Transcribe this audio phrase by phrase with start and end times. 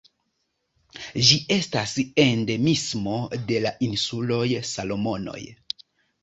[1.27, 1.93] Ĝi estas
[2.23, 3.13] endemismo
[3.53, 5.39] de la insuloj Salomonoj.